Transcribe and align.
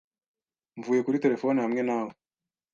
Mvuye 0.77 1.01
kuri 1.05 1.21
terefone 1.23 1.57
hamwe 1.65 1.81
nawe. 1.87 2.11